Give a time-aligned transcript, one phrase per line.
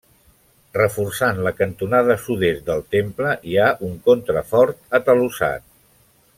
[0.77, 5.71] Reforçant la cantonada sud-est del temple hi ha un contrafort atalussat.